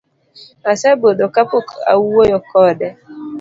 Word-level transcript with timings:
Asebudho 0.71 1.25
kapok 1.35 1.67
awuoyo 1.91 2.37
kode 2.49 2.87